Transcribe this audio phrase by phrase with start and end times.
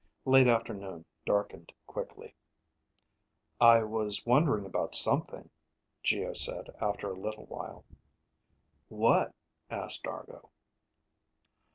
[0.25, 2.33] Late afternoon darkened quickly.
[3.59, 5.51] "I was wondering about something,"
[6.01, 7.85] Geo said, after a little while.
[8.89, 9.35] "What?"
[9.69, 10.49] asked Argo.